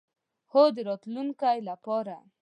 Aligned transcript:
هو، 0.51 0.63
د 0.75 0.77
راتلونکی 0.89 1.57
لپاره 1.69 2.15